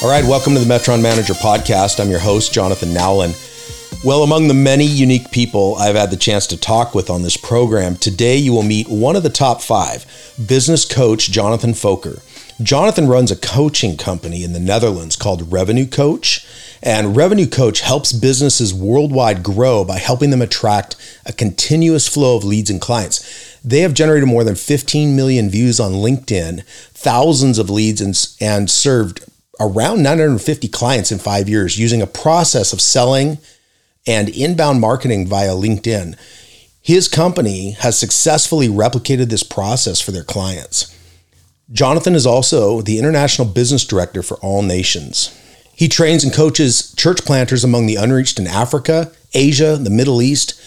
[0.00, 1.98] All right, welcome to the Metron Manager Podcast.
[1.98, 3.32] I'm your host, Jonathan Nowlin.
[4.04, 7.36] Well, among the many unique people I've had the chance to talk with on this
[7.36, 10.06] program, today you will meet one of the top five,
[10.46, 12.22] business coach Jonathan Fokker.
[12.62, 16.46] Jonathan runs a coaching company in the Netherlands called Revenue Coach,
[16.80, 20.94] and Revenue Coach helps businesses worldwide grow by helping them attract
[21.26, 23.58] a continuous flow of leads and clients.
[23.64, 28.70] They have generated more than 15 million views on LinkedIn, thousands of leads, and, and
[28.70, 29.27] served
[29.60, 33.38] around 950 clients in five years using a process of selling
[34.06, 36.16] and inbound marketing via LinkedIn.
[36.80, 40.94] His company has successfully replicated this process for their clients.
[41.70, 45.38] Jonathan is also the International Business Director for All Nations.
[45.74, 50.58] He trains and coaches church planters among the unreached in Africa, Asia, the Middle East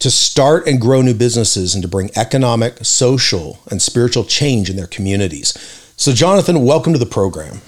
[0.00, 4.74] to start and grow new businesses and to bring economic, social, and spiritual change in
[4.74, 5.56] their communities.
[5.96, 7.60] So, Jonathan, welcome to the program.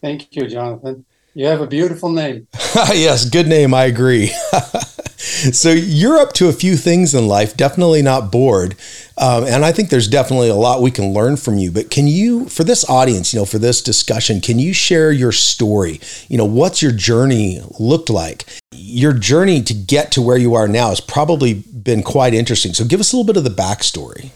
[0.00, 1.04] Thank you, Jonathan.
[1.34, 2.48] You have a beautiful name.
[2.74, 3.72] yes, good name.
[3.72, 4.26] I agree.
[5.16, 8.74] so you're up to a few things in life, definitely not bored.
[9.16, 11.70] Um, and I think there's definitely a lot we can learn from you.
[11.70, 15.30] But can you, for this audience, you know, for this discussion, can you share your
[15.30, 16.00] story?
[16.28, 18.44] You know, what's your journey looked like?
[18.72, 22.74] Your journey to get to where you are now has probably been quite interesting.
[22.74, 24.30] So give us a little bit of the backstory.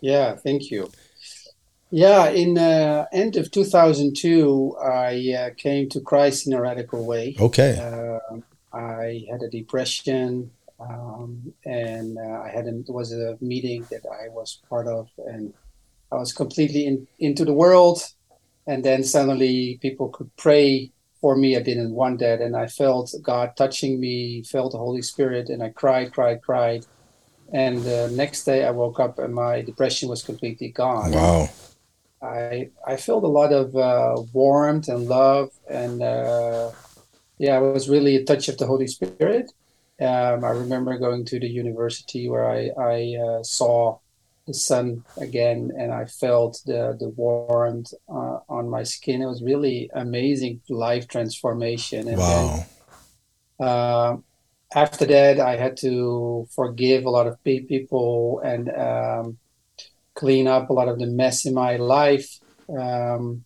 [0.00, 0.90] Yeah, thank you.
[1.96, 7.36] Yeah, in uh, end of 2002, I uh, came to Christ in a radical way.
[7.38, 7.78] Okay.
[7.78, 8.38] Uh,
[8.76, 10.50] I had a depression,
[10.80, 15.54] um, and uh, I had a, was a meeting that I was part of, and
[16.10, 18.02] I was completely in, into the world.
[18.66, 20.90] And then suddenly, people could pray
[21.20, 21.56] for me.
[21.56, 25.62] I didn't want that, and I felt God touching me, felt the Holy Spirit, and
[25.62, 26.86] I cried, cried, cried.
[27.52, 31.12] And the next day, I woke up, and my depression was completely gone.
[31.12, 31.50] Wow
[32.24, 36.70] I I felt a lot of uh, warmth and love, and uh,
[37.38, 39.52] yeah, it was really a touch of the Holy Spirit.
[40.00, 43.98] Um, I remember going to the university where I I uh, saw
[44.46, 49.22] the sun again, and I felt the the warmth uh, on my skin.
[49.22, 52.08] It was really amazing life transformation.
[52.08, 52.64] And wow.
[53.58, 54.16] Then, uh,
[54.74, 58.70] after that, I had to forgive a lot of people and.
[58.70, 59.38] Um,
[60.14, 62.38] clean up a lot of the mess in my life.
[62.68, 63.44] Um,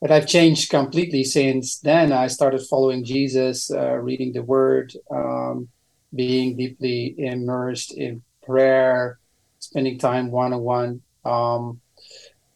[0.00, 2.12] but I've changed completely since then.
[2.12, 5.68] I started following Jesus, uh, reading the Word, um,
[6.14, 9.18] being deeply immersed in prayer,
[9.58, 11.80] spending time one on one.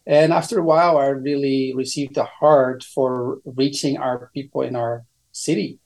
[0.06, 5.04] And after a while, I really received a heart for reaching our people in our
[5.32, 5.78] city.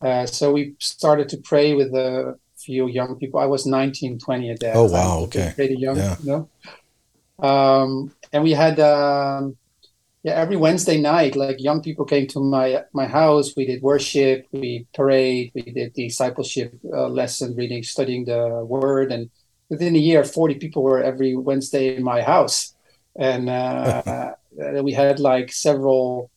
[0.00, 3.40] Uh, so we started to pray with a few young people.
[3.40, 5.20] I was 19, 20 at that oh, wow.
[5.24, 5.52] Okay.
[5.56, 6.16] Pretty young, yeah.
[6.22, 6.48] you know?
[7.44, 9.56] Um, and we had um,
[10.22, 13.52] yeah every Wednesday night, like young people came to my my house.
[13.56, 19.30] We did worship, we prayed, we did discipleship uh, lesson, reading, studying the Word, and
[19.68, 22.74] within a year, forty people were every Wednesday in my house,
[23.16, 24.32] and uh,
[24.82, 26.30] we had like several.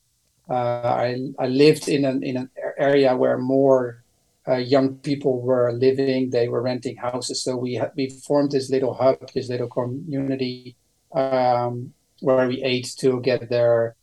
[0.50, 1.08] Uh, I
[1.40, 4.04] I lived in an in an area where more
[4.48, 6.30] uh, young people were living.
[6.32, 10.76] They were renting houses, so we we formed this little hub, this little community
[11.14, 13.96] um, where we ate to get there.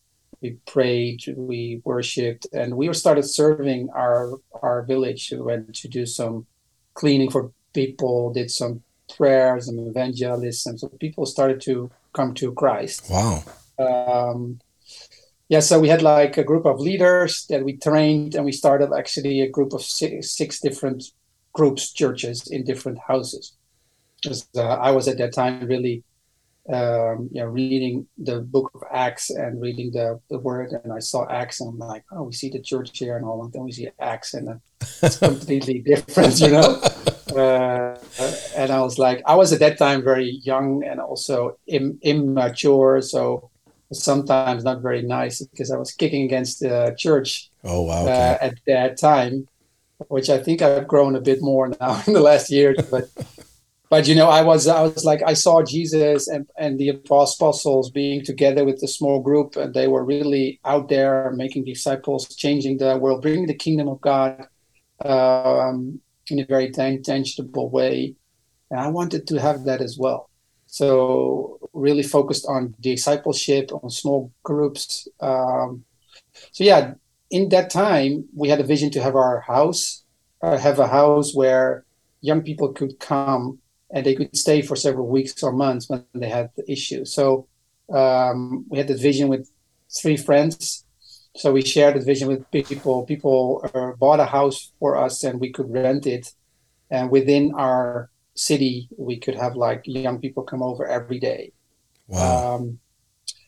[0.45, 5.33] we prayed, we worshipped, and we started serving our our village.
[5.33, 6.47] We went to do some
[6.93, 8.83] cleaning for people, did some
[9.17, 10.77] prayers and evangelism.
[10.79, 13.09] So people started to come to Christ.
[13.11, 13.43] Wow.
[13.79, 14.61] Um,
[15.49, 18.91] yeah, so we had like a group of leaders that we trained, and we started
[18.93, 21.05] actually a group of six, six different
[21.53, 23.57] groups, churches in different houses.
[24.23, 26.03] Because uh, I was at that time really
[26.73, 30.99] um, you know, reading the book of Acts and reading the, the word, and I
[30.99, 33.65] saw Acts, and I'm like, oh, we see the church here and all, and then
[33.65, 34.61] we see Acts, and
[35.03, 36.81] it's completely different, you know.
[37.35, 37.99] Uh,
[38.57, 43.01] and I was like, I was at that time very young and also Im- immature,
[43.03, 43.51] so
[43.93, 47.51] sometimes not very nice because I was kicking against the church.
[47.63, 48.03] Oh wow!
[48.05, 48.13] Okay.
[48.13, 49.49] Uh, at that time,
[50.09, 52.75] which I think I've grown a bit more now in the last year.
[52.91, 53.09] But
[53.91, 57.91] but you know, I was I was like I saw Jesus and and the apostles
[57.91, 62.79] being together with the small group, and they were really out there making disciples, changing
[62.79, 64.47] the world, bringing the kingdom of God
[65.05, 68.15] um, in a very tangible way.
[68.71, 70.31] And I wanted to have that as well.
[70.67, 75.07] So really focused on discipleship, on small groups.
[75.21, 75.85] Um,
[76.53, 76.95] so yeah,
[77.31, 80.05] in that time, we had a vision to have our house,
[80.43, 81.85] uh, have a house where
[82.23, 83.59] young people could come
[83.95, 87.05] and they could stay for several weeks or months when they had the issue.
[87.05, 87.47] So
[87.93, 89.49] um, we had the vision with
[89.89, 90.85] three friends.
[91.37, 93.07] So we shared the vision with people.
[93.07, 96.33] People uh, bought a house for us, and we could rent it.
[96.91, 101.53] And within our city, we could have like young people come over every day.
[102.09, 102.57] Wow.
[102.57, 102.81] Um,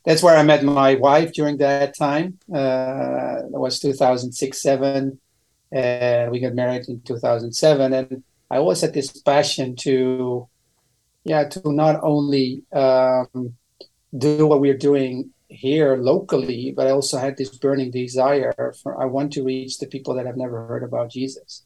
[0.04, 2.38] that's where I met my wife during that time.
[2.52, 5.20] Uh, it was 2006 7.
[5.75, 7.93] Uh, we got married in 2007.
[7.93, 10.48] And I always had this passion to,
[11.25, 13.54] yeah, to not only um,
[14.16, 19.06] do what we're doing here locally, but I also had this burning desire for I
[19.06, 21.64] want to reach the people that have never heard about Jesus.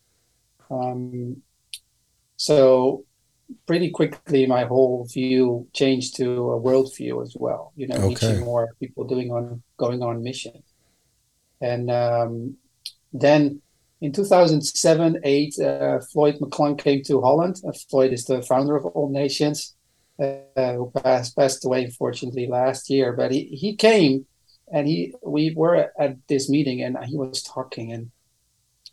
[0.71, 1.43] Um,
[2.37, 3.05] so
[3.67, 8.09] pretty quickly my whole view changed to a world view as well you know okay.
[8.09, 10.63] reaching more people doing on going on mission
[11.61, 12.57] and um,
[13.13, 13.61] then
[14.01, 18.87] in 2007 8 uh, floyd mcclung came to holland uh, floyd is the founder of
[18.87, 19.77] all nations
[20.23, 24.27] uh, who passed, passed away unfortunately last year but he, he came
[24.73, 28.11] and he we were at this meeting and he was talking and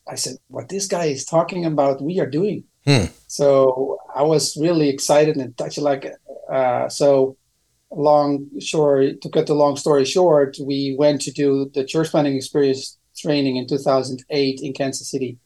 [0.08, 3.08] i said what this guy is talking about we are doing Hmm.
[3.28, 6.12] So I was really excited and touched like
[6.52, 7.38] uh, so.
[7.90, 12.36] Long short to cut the long story short, we went to do the church planting
[12.36, 15.38] experience training in 2008 in Kansas City,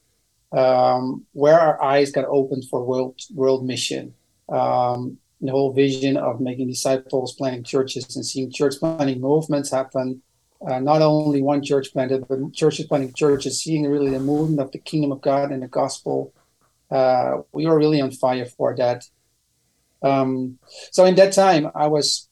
[0.51, 4.13] um, where our eyes got opened for world world mission.
[4.49, 10.21] Um, the whole vision of making disciples, planting churches, and seeing church planting movements happen.
[10.67, 14.71] Uh, not only one church planted, but churches planting churches, seeing really the movement of
[14.71, 16.31] the kingdom of God and the gospel
[16.91, 19.05] uh, we were really on fire for that.
[20.03, 20.59] Um,
[20.91, 22.27] so in that time, I was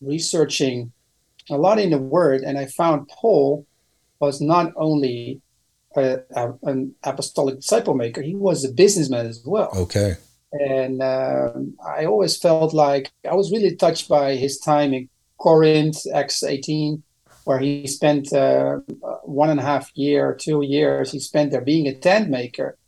[0.00, 0.92] researching
[1.50, 3.66] a lot in the Word, and I found Paul
[4.26, 5.40] was not only
[5.96, 9.70] a, a, an apostolic disciple maker; he was a businessman as well.
[9.76, 10.14] Okay.
[10.52, 15.98] And um, I always felt like I was really touched by his time in Corinth,
[16.14, 17.02] Acts 18,
[17.44, 18.76] where he spent uh,
[19.24, 21.10] one and a half year, two years.
[21.10, 22.78] He spent there being a tent maker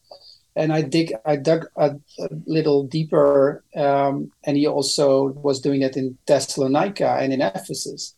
[0.56, 5.82] and I dig, I dug a, a little deeper, um, and he also was doing
[5.82, 8.14] it in Thessalonica and in Ephesus.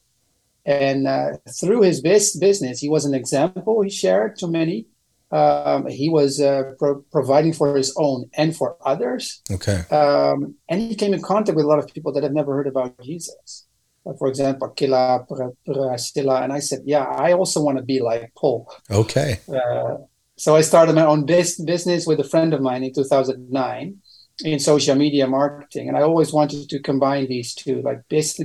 [0.65, 3.83] And uh, through his bis- business, he was an example.
[3.83, 4.87] He shared to many.
[5.31, 9.43] Um, he was uh, pro- providing for his own and for others.
[9.51, 9.85] Okay.
[9.91, 12.67] Um, and he came in contact with a lot of people that have never heard
[12.67, 13.67] about Jesus.
[14.07, 15.27] Uh, for example, Aquila,
[15.67, 19.41] Priscilla, and I said, "Yeah, I also want to be like Paul." Okay.
[19.53, 19.97] Uh,
[20.37, 23.97] so I started my own bis- business with a friend of mine in 2009
[24.45, 28.41] in social media marketing, and I always wanted to combine these two, like bis-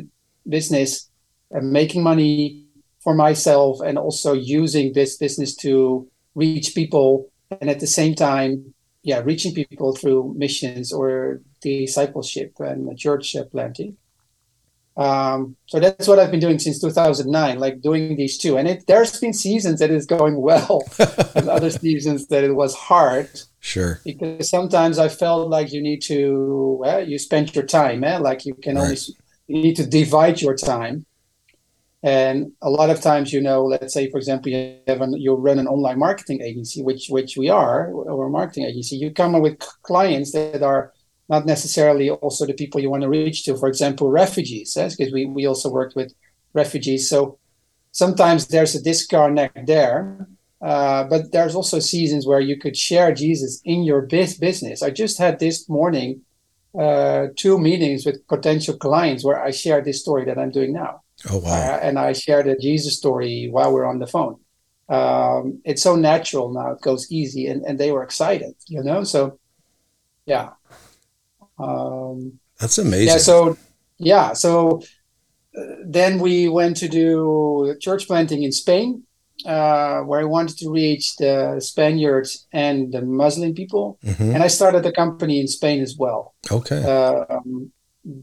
[0.48, 1.10] business,
[1.54, 2.66] and making money
[3.02, 7.30] for myself, and also using this business to reach people,
[7.62, 8.74] and at the same time,
[9.04, 13.98] yeah, reaching people through missions or discipleship and church planting.
[14.96, 18.58] Um, so that's what I've been doing since 2009, like doing these two.
[18.58, 20.84] And it, there's been seasons that is going well,
[21.36, 23.30] and other seasons that it was hard.
[23.60, 24.00] Sure.
[24.06, 28.18] Because sometimes I felt like you need to, well, you spend your time, eh?
[28.20, 28.84] like you can right.
[28.84, 28.98] only,
[29.48, 31.06] you need to divide your time.
[32.04, 35.34] And a lot of times, you know, let's say, for example, you have an, you
[35.36, 38.98] run an online marketing agency, which which we are, or a marketing agency.
[38.98, 40.92] You come with clients that are
[41.30, 43.56] not necessarily also the people you want to reach to.
[43.56, 45.12] For example, refugees, because eh?
[45.14, 46.14] we, we also worked with
[46.54, 47.10] refugees.
[47.10, 47.40] So
[47.92, 50.28] sometimes there's a disconnect there.
[50.62, 54.82] Uh, but there's also seasons where you could share Jesus in your biz- business.
[54.82, 56.22] I just had this morning
[56.80, 61.03] uh, two meetings with potential clients where I shared this story that I'm doing now.
[61.30, 61.52] Oh wow!
[61.52, 64.40] Uh, and I shared a Jesus story while we're on the phone.
[64.90, 69.04] Um, it's so natural now; it goes easy, and, and they were excited, you know.
[69.04, 69.40] So,
[70.26, 70.50] yeah,
[71.60, 73.08] um, That's amazing.
[73.08, 73.18] Yeah.
[73.18, 73.58] So
[73.98, 74.34] yeah.
[74.34, 74.82] So
[75.58, 79.04] uh, then we went to do church planting in Spain,
[79.46, 84.32] uh, where I wanted to reach the Spaniards and the Muslim people, mm-hmm.
[84.34, 86.36] and I started a company in Spain as well.
[86.52, 86.84] Okay.
[86.84, 87.72] Um,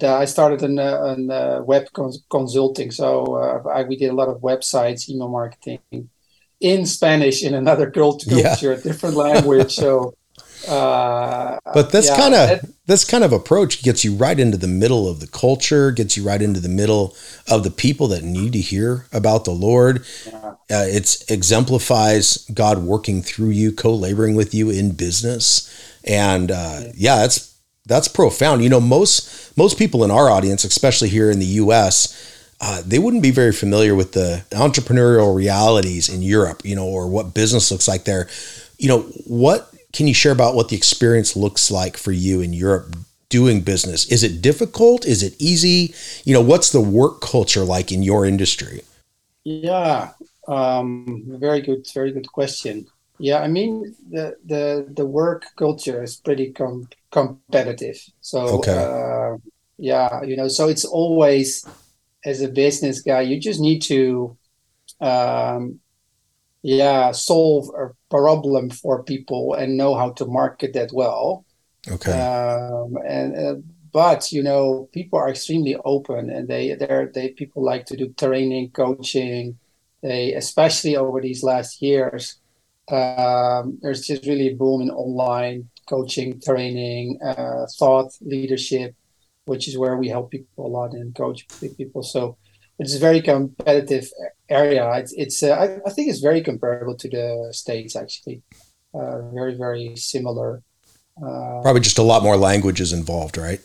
[0.02, 4.14] I started in, uh, in uh, web cons- consulting, so uh, I, we did a
[4.14, 5.80] lot of websites, email marketing,
[6.60, 8.54] in Spanish in another culture, Yeah.
[8.60, 9.74] A different language.
[9.74, 10.14] So,
[10.68, 14.56] uh, But this yeah, kind of that- this kind of approach gets you right into
[14.58, 17.14] the middle of the culture, gets you right into the middle
[17.48, 20.04] of the people that need to hear about the Lord.
[20.26, 20.54] Yeah.
[20.72, 25.70] Uh, it's exemplifies God working through you, co-laboring with you in business,
[26.04, 27.49] and uh, yeah, that's
[27.90, 28.62] that's profound.
[28.62, 32.16] You know, most most people in our audience, especially here in the U.S.,
[32.60, 37.08] uh, they wouldn't be very familiar with the entrepreneurial realities in Europe, you know, or
[37.08, 38.28] what business looks like there.
[38.78, 42.52] You know, what can you share about what the experience looks like for you in
[42.52, 42.94] Europe
[43.28, 44.06] doing business?
[44.06, 45.04] Is it difficult?
[45.04, 45.92] Is it easy?
[46.24, 48.82] You know, what's the work culture like in your industry?
[49.42, 50.12] Yeah,
[50.46, 52.86] um, very good, very good question.
[53.20, 57.98] Yeah, I mean the the the work culture is pretty com- competitive.
[58.20, 58.74] So Okay.
[58.74, 59.36] uh,
[59.78, 61.66] yeah, you know, so it's always
[62.24, 64.38] as a business guy, you just need to
[65.00, 65.80] um,
[66.62, 71.46] yeah solve a problem for people and know how to market that well.
[71.88, 72.30] Okay.
[72.30, 73.56] Um, and uh,
[73.92, 78.14] but you know, people are extremely open, and they they're they people like to do
[78.18, 79.58] training, coaching.
[80.02, 82.39] They especially over these last years,
[82.92, 88.94] um, there's just really a boom in online coaching, training, uh, thought leadership,
[89.44, 92.02] which is where we help people a lot and coach people.
[92.02, 92.36] So
[92.78, 94.08] it's a very competitive
[94.48, 94.90] area.
[94.94, 98.42] It's, it's uh, I, I think it's very comparable to the states actually,
[98.94, 100.62] uh, very very similar.
[101.18, 103.60] Uh, Probably just a lot more languages involved, right?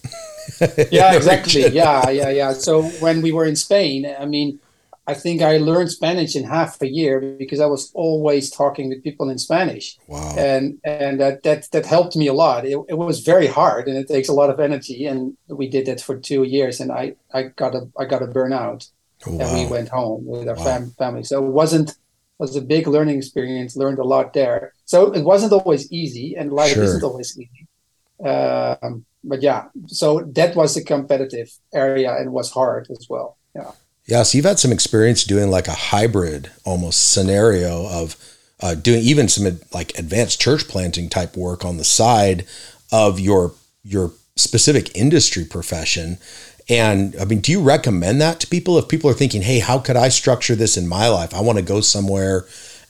[0.91, 1.67] yeah, exactly.
[1.67, 2.53] Yeah, yeah, yeah.
[2.53, 4.59] So when we were in Spain, I mean,
[5.07, 9.03] I think I learned Spanish in half a year because I was always talking with
[9.03, 10.33] people in Spanish, Wow.
[10.37, 12.65] and and that that that helped me a lot.
[12.65, 15.05] It, it was very hard, and it takes a lot of energy.
[15.05, 18.27] And we did that for two years, and I I got a I got a
[18.27, 18.89] burnout,
[19.27, 20.63] Oh, and we went home with our Wow.
[20.67, 21.23] fam- family.
[21.23, 23.75] So it wasn't it was a big learning experience.
[23.83, 24.73] Learned a lot there.
[24.85, 26.83] So it wasn't always easy, and life Sure.
[26.83, 27.61] isn't always easy.
[28.31, 33.37] Um, but yeah, so that was a competitive area and was hard as well.
[33.55, 33.71] Yeah.
[34.05, 38.15] Yeah, so you've had some experience doing like a hybrid almost scenario of
[38.61, 42.45] uh, doing even some ad- like advanced church planting type work on the side
[42.91, 46.17] of your your specific industry profession.
[46.69, 49.79] And I mean, do you recommend that to people if people are thinking, "Hey, how
[49.79, 51.33] could I structure this in my life?
[51.33, 52.45] I want to go somewhere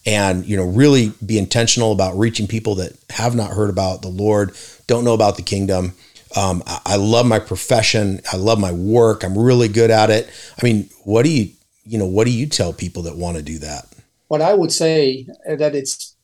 [0.06, 4.10] and, you know, really be intentional about reaching people that have not heard about the
[4.10, 4.54] Lord,
[4.88, 5.94] don't know about the kingdom."
[6.36, 8.20] Um, I, I love my profession.
[8.32, 9.24] I love my work.
[9.24, 10.30] I'm really good at it.
[10.62, 11.52] I mean, what do you,
[11.86, 13.86] you know, what do you tell people that want to do that?
[14.28, 16.16] What I would say that it's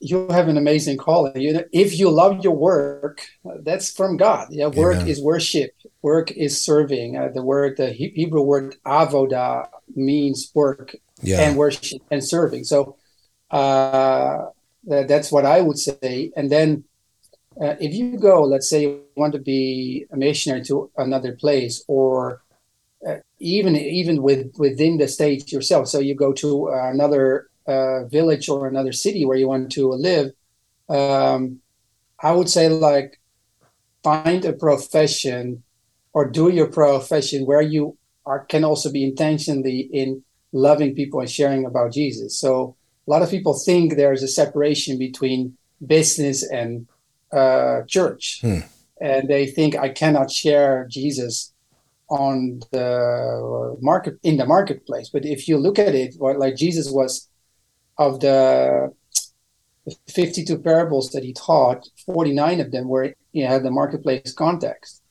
[0.00, 1.38] you have an amazing calling.
[1.40, 3.20] You know, if you love your work,
[3.62, 4.48] that's from God.
[4.50, 5.08] Yeah, work Amen.
[5.08, 5.72] is worship.
[6.00, 7.18] Work is serving.
[7.18, 11.42] Uh, the word, the Hebrew word avoda means work Yeah.
[11.42, 12.64] and worship and serving.
[12.64, 12.96] So
[13.50, 14.46] uh,
[14.84, 16.32] that, that's what I would say.
[16.34, 16.84] And then
[17.60, 21.84] uh, if you go, let's say you want to be a missionary to another place,
[21.88, 22.42] or
[23.06, 28.48] uh, even even with within the state yourself, so you go to another uh, village
[28.48, 30.32] or another city where you want to live.
[30.88, 31.60] Um,
[32.22, 33.20] I would say like
[34.02, 35.62] find a profession
[36.12, 41.30] or do your profession where you are can also be intentionally in loving people and
[41.30, 42.38] sharing about Jesus.
[42.38, 42.76] So
[43.06, 46.86] a lot of people think there's a separation between business and
[47.32, 48.60] uh, church, Hmm.
[49.00, 51.52] and they think I cannot share Jesus
[52.08, 55.10] on the market in the marketplace.
[55.10, 57.28] But if you look at it, what like Jesus was
[57.98, 58.92] of the
[60.08, 65.02] 52 parables that he taught, 49 of them were you know, had the marketplace context.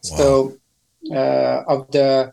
[0.00, 0.56] So
[1.12, 2.32] uh, of the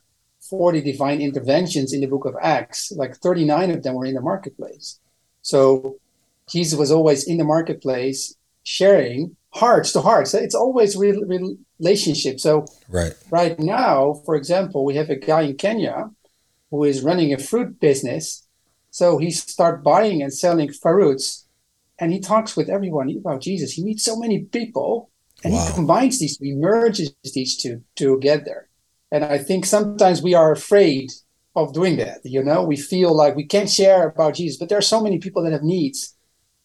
[0.49, 4.21] 40 divine interventions in the book of Acts, like 39 of them were in the
[4.21, 4.99] marketplace.
[5.41, 5.97] So
[6.49, 10.33] Jesus was always in the marketplace sharing hearts to hearts.
[10.33, 11.21] It's always real
[11.79, 12.39] relationship.
[12.41, 13.13] So Right.
[13.29, 16.09] right now, for example, we have a guy in Kenya
[16.71, 18.45] who is running a fruit business.
[18.91, 21.45] So he start buying and selling fruits,
[21.99, 23.73] and he talks with everyone about Jesus.
[23.73, 25.09] He meets so many people,
[25.43, 25.65] and Wow.
[25.67, 28.67] he combines these, he merges these two together.
[29.11, 31.11] And I think sometimes we are afraid
[31.55, 32.19] of doing that.
[32.23, 35.19] You know, we feel like we can't share about Jesus, but there are so many
[35.19, 36.15] people that have needs.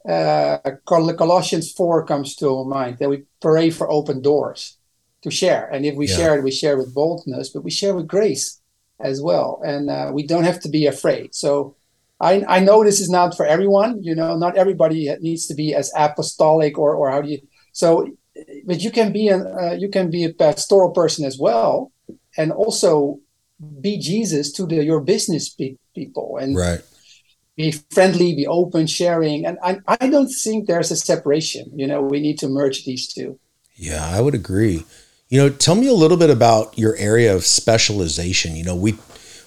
[0.08, 4.78] Uh, Colossians 4 comes to mind that we pray for open doors
[5.22, 5.68] to share.
[5.68, 6.16] And if we Yeah.
[6.16, 8.60] share it, we share with boldness, but we share with grace
[8.98, 9.60] as well.
[9.64, 11.34] And uh, we don't have to be afraid.
[11.34, 11.76] So
[12.20, 14.02] I, I know this is not for everyone.
[14.02, 17.40] You know, not everybody needs to be as apostolic or, or how do you.
[17.72, 18.08] So,
[18.66, 21.92] but you can be a uh, you can be a pastoral person as well,
[22.36, 23.20] and also
[23.80, 26.38] be Jesus to the, your business pe- people.
[26.40, 26.82] And Right.
[27.60, 29.44] Be friendly, be open, sharing.
[29.44, 31.70] And I, I don't think there's a separation.
[31.74, 33.38] You know, we need to merge these two.
[33.76, 34.84] Yeah, I would agree.
[35.28, 38.56] You know, tell me a little bit about your area of specialization.
[38.56, 38.98] You know, we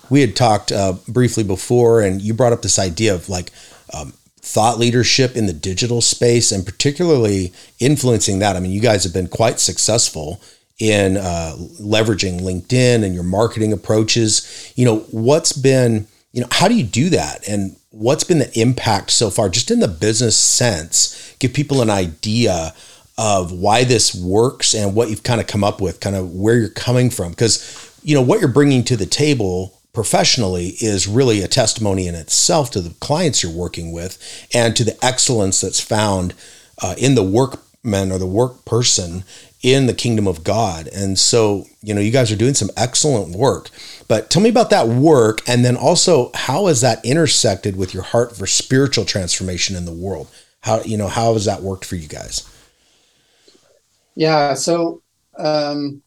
[0.10, 3.52] we had talked uh, briefly before, and you brought up this idea of like
[3.94, 8.56] um, thought leadership in the digital space, and particularly influencing that.
[8.56, 10.42] I mean, you guys have been quite successful
[10.80, 14.74] in uh, leveraging LinkedIn and your marketing approaches.
[14.76, 18.60] You know, what's been you know how do you do that, and what's been the
[18.60, 21.36] impact so far, just in the business sense?
[21.40, 22.74] Give people an idea
[23.18, 26.58] of why this works and what you've kind of come up with, kind of where
[26.58, 27.30] you're coming from.
[27.30, 32.16] Because, you know, what you're bringing to the table professionally is really a testimony in
[32.16, 34.18] itself to the clients you're working with
[34.54, 36.34] and to the excellence that's found
[36.82, 39.24] uh, in the workman or the work person
[39.64, 40.88] in the kingdom of God.
[40.90, 43.70] And so, you know, you guys are doing some excellent work.
[44.10, 48.04] But tell me about that work and then also how has that intersected with your
[48.04, 50.30] heart for spiritual transformation in the world?
[50.62, 52.48] How, you know, how has that worked for you guys?
[54.16, 54.54] Yeah.
[54.54, 55.02] So
[55.40, 56.04] um,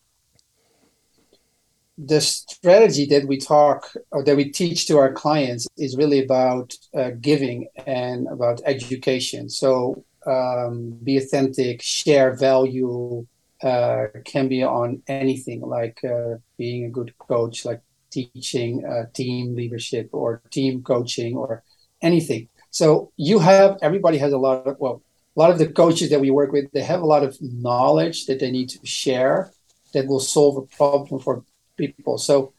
[1.99, 6.75] the strategy that we talk or that we teach to our clients is really about
[6.95, 9.49] uh, giving and about education.
[9.49, 13.27] So um, be authentic, share value.
[13.63, 19.55] Uh, can be on anything like uh, being a good coach, like teaching uh, team
[19.55, 21.63] leadership or team coaching or
[22.03, 22.49] anything.
[22.71, 25.03] So you have everybody has a lot of well
[25.37, 28.27] a lot of the coaches that we work with, they have a lot of knowledge
[28.27, 29.53] that they need to share
[29.93, 31.45] that will solve a problem for
[31.77, 32.19] people.
[32.19, 32.53] So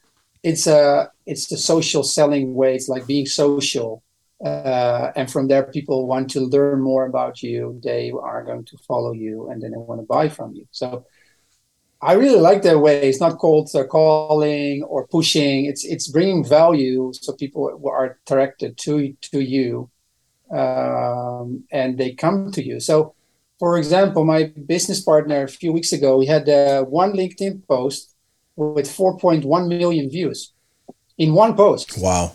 [0.43, 2.75] it's a it's the social selling way.
[2.75, 4.03] It's like being social,
[4.43, 7.79] uh, and from there, people want to learn more about you.
[7.83, 10.67] They are going to follow you, and then they want to buy from you.
[10.71, 11.05] So
[12.01, 13.09] I really like that way.
[13.09, 15.65] It's not called uh, calling or pushing.
[15.65, 19.89] It's it's bringing value, so people are attracted to to you
[20.51, 22.79] um, and they come to you.
[22.79, 23.15] So,
[23.59, 28.15] for example, my business partner a few weeks ago, we had uh, one LinkedIn post
[28.55, 30.53] with 4.1 million views
[31.17, 31.97] in one post.
[31.97, 32.33] Wow.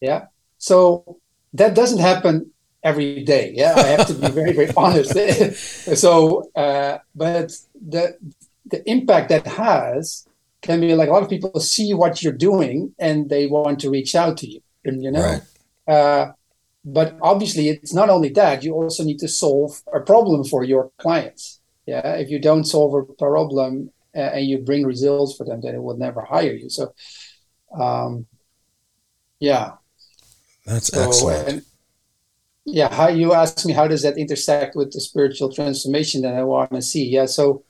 [0.00, 0.26] Yeah.
[0.58, 1.20] So
[1.54, 2.50] that doesn't happen
[2.82, 3.52] every day.
[3.54, 5.14] Yeah, I have to be very, very honest.
[5.96, 8.18] so, uh, but the
[8.66, 10.26] the impact that has
[10.62, 13.90] can be like a lot of people see what you're doing and they want to
[13.90, 14.60] reach out to you.
[14.84, 15.94] And you know, right.
[15.94, 16.32] uh,
[16.84, 20.90] but obviously it's not only that you also need to solve a problem for your
[20.98, 25.60] clients yeah if you don't solve a problem uh, and you bring results for them
[25.60, 26.92] then it will never hire you so
[27.78, 28.26] um
[29.40, 29.72] yeah
[30.64, 31.48] that's so, excellent.
[31.48, 31.62] and,
[32.66, 36.42] yeah how you ask me how does that intersect with the spiritual transformation that i
[36.42, 37.06] want to see?
[37.06, 37.62] Yeah so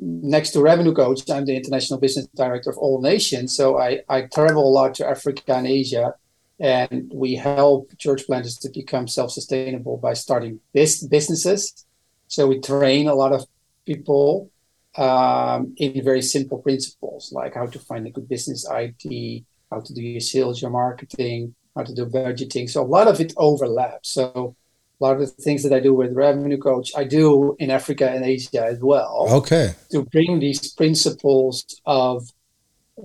[0.00, 4.22] next to revenue coach i'm the international business director of all nations so i i
[4.22, 6.14] travel a lot to africa and asia
[6.58, 11.84] and we help church planters to become self-sustainable by starting this businesses.
[12.28, 13.44] So we train a lot of
[13.84, 14.50] people
[14.96, 19.92] um, in very simple principles like how to find a good business idea how to
[19.92, 24.10] do your sales your marketing how to do budgeting so a lot of it overlaps
[24.10, 24.56] so
[25.00, 28.10] a lot of the things that i do with revenue coach i do in africa
[28.10, 32.32] and asia as well okay to bring these principles of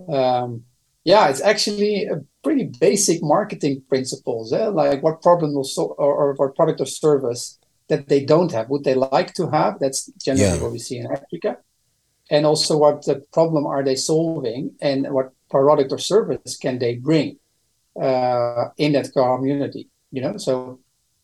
[0.10, 0.64] um,
[1.04, 4.68] yeah it's actually a pretty basic marketing principles, eh?
[4.68, 8.70] like what problem will so, or, or, or, product or service that they don't have,
[8.70, 9.80] would they like to have?
[9.80, 10.62] That's generally yeah.
[10.64, 11.58] what we see in Africa.
[12.30, 16.96] And also, what the problem are they solving, and what product or service can they
[16.96, 17.38] bring
[18.00, 19.90] uh, in that community?
[20.12, 20.80] You know, so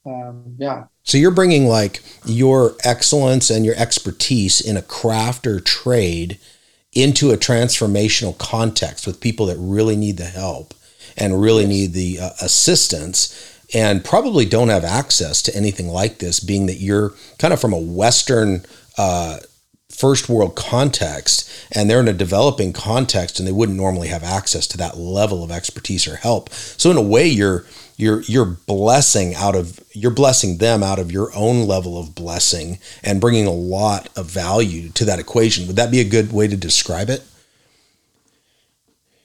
[0.05, 0.85] um, yeah.
[1.03, 6.39] So you're bringing like your excellence and your expertise in a craft or trade
[6.93, 10.73] into a transformational context with people that really need the help
[11.17, 16.39] and really need the uh, assistance and probably don't have access to anything like this,
[16.39, 18.65] being that you're kind of from a Western
[18.97, 19.39] uh,
[19.89, 24.67] first world context and they're in a developing context and they wouldn't normally have access
[24.67, 26.49] to that level of expertise or help.
[26.53, 31.11] So in a way, you're you're you're blessing out of you're blessing them out of
[31.11, 35.67] your own level of blessing and bringing a lot of value to that equation.
[35.67, 37.23] Would that be a good way to describe it?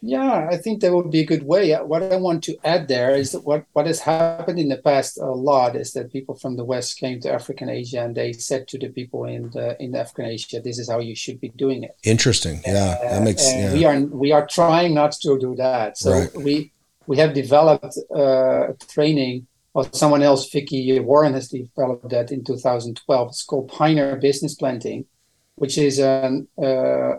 [0.05, 1.73] Yeah, I think that would be a good way.
[1.73, 4.79] Uh, what I want to add there is that what, what has happened in the
[4.79, 8.33] past a lot is that people from the West came to African Asia and they
[8.33, 11.51] said to the people in the in African Asia, "This is how you should be
[11.51, 12.61] doing it." Interesting.
[12.67, 13.49] Yeah, uh, that makes.
[13.49, 13.73] Yeah.
[13.73, 15.97] We are we are trying not to do that.
[15.97, 16.35] So right.
[16.35, 16.73] we
[17.07, 19.47] we have developed uh, training.
[19.73, 23.29] Well, someone else, Vicky Warren, has developed that in 2012.
[23.29, 25.07] It's called Pioneer Business Planting,
[25.55, 27.15] which is an uh,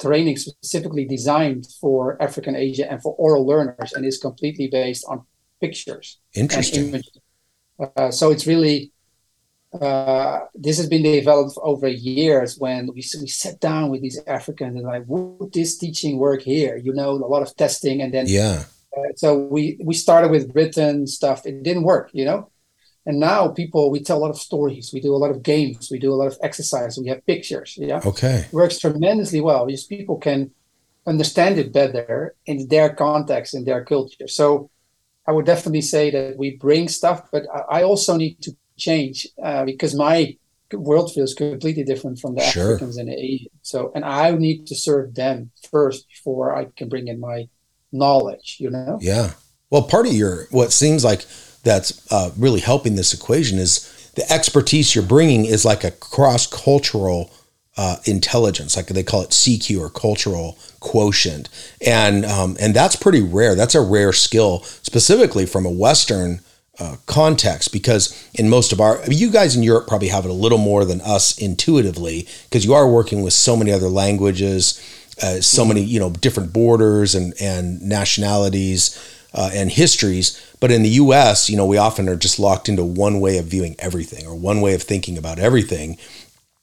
[0.00, 5.24] training specifically designed for African Asia and for oral learners and is completely based on
[5.60, 6.18] pictures.
[6.34, 7.02] Interesting.
[7.96, 8.92] Uh, so it's really
[9.80, 14.76] uh, this has been developed over years when we, we sat down with these Africans
[14.76, 16.76] and like, would this teaching work here?
[16.76, 18.64] You know, a lot of testing and then yeah.
[18.96, 21.44] Uh, so we we started with written stuff.
[21.46, 22.50] It didn't work, you know.
[23.06, 24.90] And now people, we tell a lot of stories.
[24.92, 25.90] We do a lot of games.
[25.90, 26.98] We do a lot of exercise.
[26.98, 27.76] We have pictures.
[27.78, 28.00] Yeah.
[28.04, 28.46] Okay.
[28.46, 30.50] It works tremendously well because people can
[31.06, 34.26] understand it better in their context, in their culture.
[34.26, 34.70] So
[35.26, 39.64] I would definitely say that we bring stuff, but I also need to change uh,
[39.64, 40.36] because my
[40.72, 42.74] worldview is completely different from the sure.
[42.74, 43.50] Africans and the Asians.
[43.62, 47.48] So, and I need to serve them first before I can bring in my
[47.92, 48.56] knowledge.
[48.58, 48.98] You know?
[49.00, 49.32] Yeah.
[49.70, 51.26] Well, part of your what seems like
[51.64, 56.46] that's uh, really helping this equation is the expertise you're bringing is like a cross
[56.46, 57.32] cultural
[57.76, 61.48] uh, intelligence, like they call it CQ or cultural quotient,
[61.84, 63.56] and um, and that's pretty rare.
[63.56, 66.40] That's a rare skill, specifically from a Western
[66.78, 70.34] uh, context, because in most of our, you guys in Europe probably have it a
[70.34, 74.80] little more than us intuitively, because you are working with so many other languages,
[75.20, 80.40] uh, so many you know different borders and and nationalities uh, and histories.
[80.60, 83.46] But in the U.S., you know, we often are just locked into one way of
[83.46, 85.98] viewing everything or one way of thinking about everything.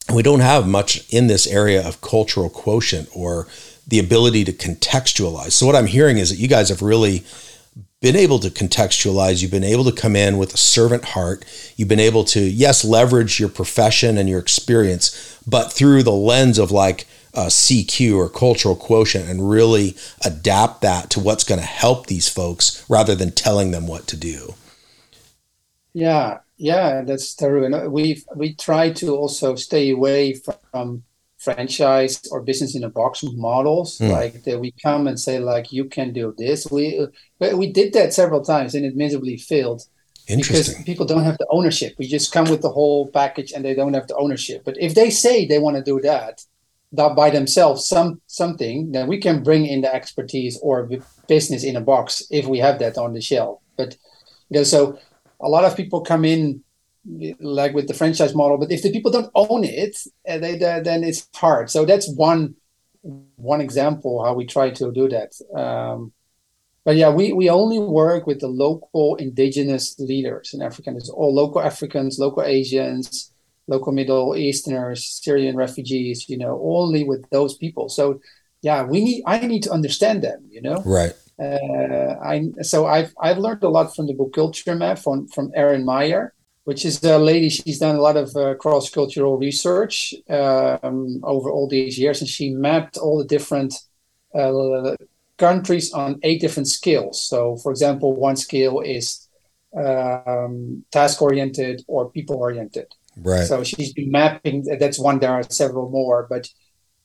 [0.07, 3.47] And we don't have much in this area of cultural quotient or
[3.87, 5.51] the ability to contextualize.
[5.51, 7.23] So what I'm hearing is that you guys have really
[8.01, 9.41] been able to contextualize.
[9.41, 11.45] You've been able to come in with a servant heart.
[11.75, 16.57] You've been able to, yes, leverage your profession and your experience, but through the lens
[16.57, 21.65] of like uh, CQ or cultural quotient and really adapt that to what's going to
[21.65, 24.55] help these folks rather than telling them what to do.
[25.93, 27.65] Yeah, yeah, that's true.
[27.65, 30.33] And we we try to also stay away
[30.71, 31.03] from
[31.41, 34.11] franchise or business in a box models mm.
[34.11, 37.07] like that we come and say like you can do this we
[37.55, 39.81] we did that several times and admittedly failed
[40.27, 43.73] because people don't have the ownership we just come with the whole package and they
[43.73, 46.45] don't have the ownership but if they say they want to do that
[46.93, 50.89] that by themselves some something then we can bring in the expertise or
[51.27, 53.59] business in a box if we have that on the shelf.
[53.77, 53.97] But
[54.49, 54.99] you know so
[55.39, 56.63] a lot of people come in
[57.39, 61.03] like with the franchise model but if the people don't own it uh, they, then
[61.03, 61.69] it's hard.
[61.69, 62.55] So that's one
[63.01, 65.31] one example how we try to do that.
[65.57, 66.11] Um,
[66.83, 70.91] but yeah we, we only work with the local indigenous leaders in africa.
[70.95, 73.30] It's all local africans local asians
[73.73, 77.85] local Middle Easterners, Syrian refugees, you know, only with those people.
[77.89, 78.21] So,
[78.61, 79.23] yeah, we need.
[79.25, 80.79] I need to understand them, you know.
[80.85, 81.13] Right.
[81.39, 85.51] Uh, I so I've I've learned a lot from the book Culture Map from from
[85.55, 86.23] Erin Meyer,
[86.65, 87.49] which is a lady.
[87.49, 92.29] She's done a lot of uh, cross cultural research um, over all these years, and
[92.29, 93.73] she mapped all the different
[94.35, 94.95] uh,
[95.37, 97.15] countries on eight different skills.
[97.31, 99.27] So, for example, one skill is
[99.75, 102.87] um, task oriented or people oriented.
[103.17, 103.45] Right.
[103.45, 104.63] So she's been mapping.
[104.79, 105.19] That's one.
[105.19, 106.47] There are several more, but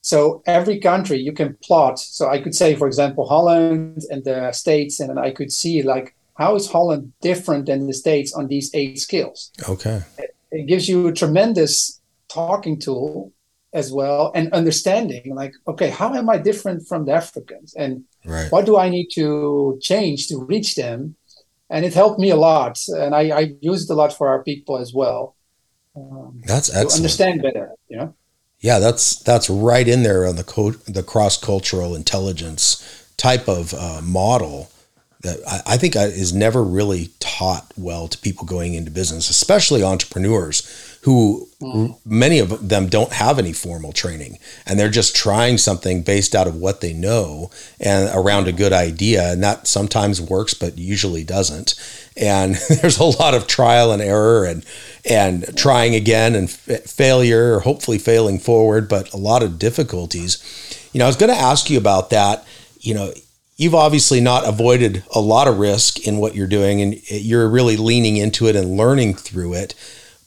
[0.01, 1.99] so every country you can plot.
[1.99, 6.15] So I could say, for example, Holland and the States, and I could see like
[6.37, 9.51] how is Holland different than the States on these eight skills.
[9.67, 10.01] Okay.
[10.51, 13.33] It, gives you a tremendous talking tool
[13.73, 18.49] as well and understanding like okay how am i different from the africans and right.
[18.51, 21.15] what do i need to change to reach them
[21.69, 24.41] and it helped me a lot and i, I used it a lot for our
[24.41, 25.35] people as well
[25.97, 26.95] um, that's excellent.
[26.95, 28.13] understand better, you know.
[28.59, 32.83] Yeah, that's that's right in there on the co- the cross cultural intelligence
[33.17, 34.69] type of uh, model
[35.21, 39.83] that I, I think is never really taught well to people going into business, especially
[39.83, 40.61] entrepreneurs
[41.07, 41.97] who mm.
[42.05, 46.47] many of them don't have any formal training and they're just trying something based out
[46.47, 51.23] of what they know and around a good idea and that sometimes works but usually
[51.23, 51.75] doesn't.
[52.17, 54.65] And there's a lot of trial and error and
[55.09, 60.43] and trying again and f- failure or hopefully failing forward but a lot of difficulties.
[60.91, 62.45] You know i was going to ask you about that.
[62.81, 63.13] You know
[63.55, 67.77] you've obviously not avoided a lot of risk in what you're doing and you're really
[67.77, 69.73] leaning into it and learning through it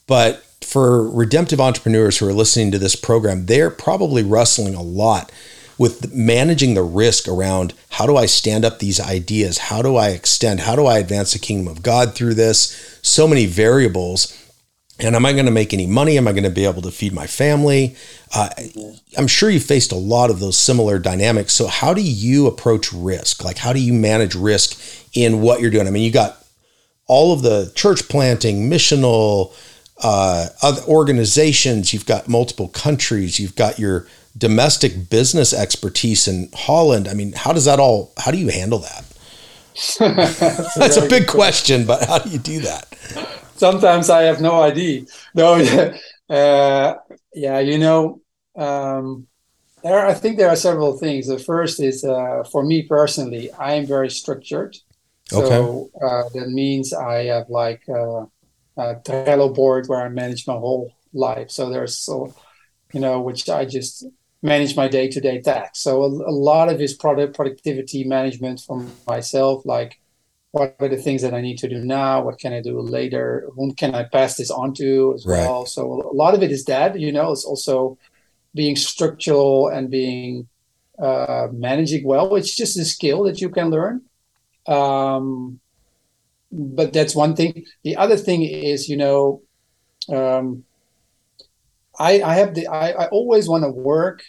[0.07, 5.33] but for redemptive entrepreneurs who are listening to this program they're probably wrestling a lot
[5.81, 9.57] with managing the risk around how do I stand up these ideas?
[9.57, 10.61] How do I extend?
[10.61, 12.99] How do I advance the kingdom of God through this?
[13.01, 14.37] So many variables.
[14.99, 16.19] And am I going to make any money?
[16.19, 17.97] Am I going to be able to feed my family?
[18.35, 18.51] Uh,
[19.17, 21.55] I'm sure you faced a lot of those similar dynamics.
[21.55, 23.43] So, how do you approach risk?
[23.43, 24.79] Like, how do you manage risk
[25.15, 25.87] in what you're doing?
[25.87, 26.45] I mean, you got
[27.07, 29.55] all of the church planting, missional,
[30.03, 37.09] uh, other organizations, you've got multiple countries, you've got your domestic business expertise in Holland.
[37.09, 38.13] I mean, how does that all?
[38.19, 39.05] How do you handle that?
[39.99, 42.87] That's, That's a, big question, but how do you do that?
[43.57, 45.05] Sometimes I have no idea.
[45.35, 45.55] No,
[46.31, 46.95] uh,
[47.35, 48.21] yeah, you know,
[48.57, 49.27] um,
[49.83, 50.07] there.
[50.07, 51.27] I think there are several things.
[51.29, 54.77] The first is uh, for me personally, I am very structured.
[55.27, 56.05] So okay.
[56.05, 57.83] uh, that means I have like
[58.81, 61.51] uh, a Trello board where I manage my whole life.
[61.51, 62.35] So there's so,
[62.93, 64.07] you know, which I just
[64.43, 65.81] manage my day to day tasks.
[65.81, 70.01] So a, a, lot of his product productivity management from myself, like
[70.53, 72.23] what are the things that I need to do now?
[72.23, 73.49] What can I do later?
[73.55, 75.39] Whom can I pass this on to as right.
[75.39, 75.67] well?
[75.67, 77.99] So a lot of it is that, you know, it's also
[78.55, 80.49] being structural and being
[80.99, 82.35] uh, managing well.
[82.35, 84.03] It's just a skill that you can learn.
[84.67, 85.61] Um,
[86.53, 87.65] but that's one thing.
[87.85, 89.43] The other thing is, you know,
[90.09, 90.65] um,
[91.99, 94.23] I, I have the I, I always want to work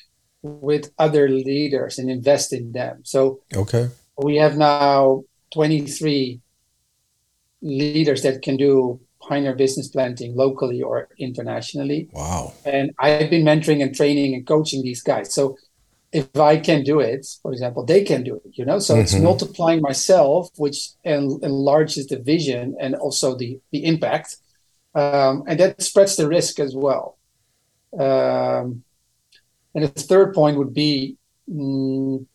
[0.43, 3.01] with other leaders and invest in them.
[3.03, 6.41] So okay, we have now 23
[7.61, 12.09] leaders that can do pioneer business planting locally or internationally.
[12.11, 12.53] Wow.
[12.65, 15.33] And I've been mentoring and training and coaching these guys.
[15.33, 15.57] So
[16.11, 18.79] if I can do it, for example, they can do it, you know?
[18.79, 19.03] So mm-hmm.
[19.03, 24.37] it's multiplying myself, which enlarges the vision and also the, the impact.
[24.93, 27.17] Um, and that spreads the risk as well.
[27.97, 28.83] Um,
[29.73, 31.17] and the third point would be,
[31.49, 32.25] mm,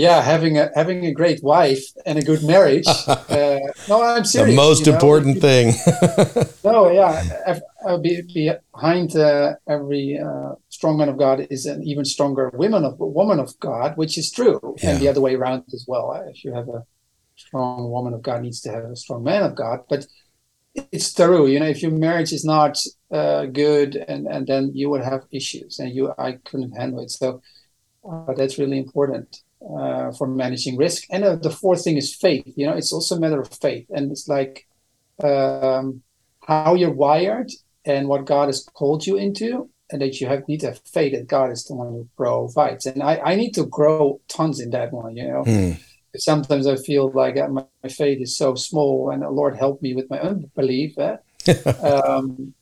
[0.00, 2.86] yeah, having a having a great wife and a good marriage.
[3.06, 4.52] uh, no, I'm serious.
[4.52, 5.40] The most important know?
[5.42, 5.66] thing.
[6.64, 8.22] no, yeah, uh, be,
[8.72, 13.38] behind uh, every uh, strong man of God is an even stronger woman of woman
[13.38, 14.90] of God, which is true, yeah.
[14.90, 16.04] and the other way around as well.
[16.32, 16.86] If you have a
[17.36, 20.06] strong woman of God, needs to have a strong man of God, but
[20.92, 21.46] it's true.
[21.46, 25.24] You know, if your marriage is not uh, good, and and then you would have
[25.30, 27.10] issues, and you I couldn't handle it.
[27.10, 27.42] So
[28.10, 31.04] uh, that's really important uh, for managing risk.
[31.10, 32.52] And uh, the fourth thing is faith.
[32.56, 34.66] You know, it's also a matter of faith, and it's like
[35.22, 36.02] um,
[36.46, 37.50] how you're wired
[37.84, 41.12] and what God has called you into, and that you have need to have faith
[41.12, 42.86] that God is the one who provides.
[42.86, 45.16] And I I need to grow tons in that one.
[45.16, 45.44] You know.
[45.44, 45.72] Hmm
[46.16, 49.80] sometimes I feel like uh, my, my, faith is so small, and the Lord help
[49.82, 50.98] me with my unbelief.
[50.98, 51.16] Eh?
[51.82, 52.54] um,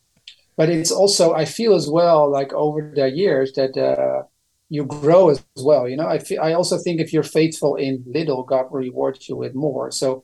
[0.55, 4.23] but it's also I feel as well like over the years that uh,
[4.69, 5.89] you grow as well.
[5.89, 9.35] You know, I I also think if you're faithful in little, God will reward you
[9.35, 9.91] with more.
[9.91, 10.23] So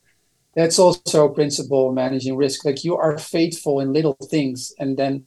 [0.55, 2.63] that's also a principle managing risk.
[2.63, 5.25] Like you are faithful in little things, and then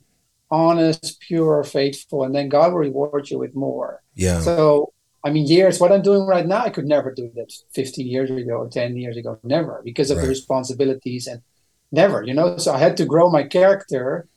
[0.51, 4.03] honest, pure, faithful, and then God will reward you with more.
[4.15, 4.41] Yeah.
[4.41, 4.93] So
[5.25, 8.31] I mean, years, what I'm doing right now, I could never do that 15 years
[8.31, 10.23] ago or 10 years ago, never, because of right.
[10.23, 11.43] the responsibilities and
[11.91, 12.57] never, you know.
[12.57, 14.29] So I had to grow my character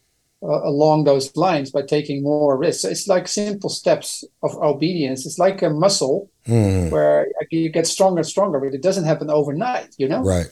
[0.44, 2.84] uh, along those lines by taking more risks.
[2.84, 5.26] It's like simple steps of obedience.
[5.26, 6.90] It's like a muscle mm.
[6.90, 10.22] where you get stronger and stronger, but it doesn't happen overnight, you know?
[10.24, 10.48] Right.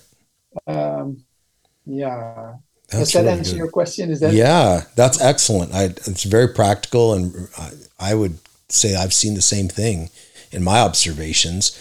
[0.67, 1.23] Um,
[1.86, 2.54] yeah.
[2.91, 3.58] That's Does that really answer good.
[3.58, 4.10] your question?
[4.10, 4.84] Is that yeah?
[4.95, 5.73] That's excellent.
[5.73, 10.10] I, it's very practical, and I, I would say I've seen the same thing
[10.52, 11.78] in my observations.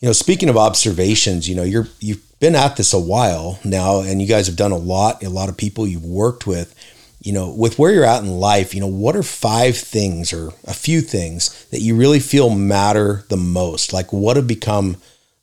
[0.00, 4.00] You know, speaking of observations, you know, you're you've been at this a while now,
[4.00, 5.22] and you guys have done a lot.
[5.22, 6.74] A lot of people you've worked with.
[7.22, 10.48] You know, with where you're at in life, you know, what are five things or
[10.64, 13.92] a few things that you really feel matter the most?
[13.92, 14.96] Like, what have become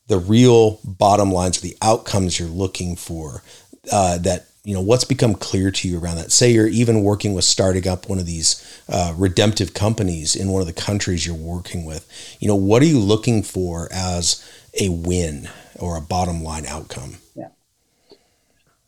[0.08, 3.44] the real bottom lines or the outcomes you're looking for
[3.92, 6.34] uh, that you know what's become clear to you around that?
[6.34, 10.62] Say you're even working with starting up one of these uh, redemptive companies in one
[10.62, 12.06] of the countries you're working with.
[12.42, 14.46] You know what are you looking for as
[14.80, 17.18] a win or a bottom line outcome?
[17.36, 17.48] Yeah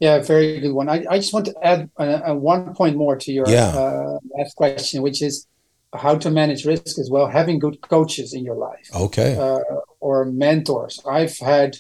[0.02, 3.32] yeah very good one i, I just want to add uh, one point more to
[3.32, 3.70] your yeah.
[3.70, 5.48] uh, last question which is
[5.94, 9.60] how to manage risk as well having good coaches in your life okay uh,
[10.02, 11.78] or mentors i've had